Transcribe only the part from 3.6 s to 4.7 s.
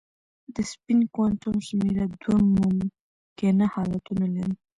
حالتونه لري.